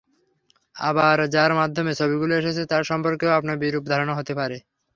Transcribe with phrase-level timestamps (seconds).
[0.75, 4.57] আবার যাঁর মাধ্যমে ছবিগুলো এসেছে, তাঁর সম্পর্কেও আপনার বিরূপ ধারণা হতে পারে।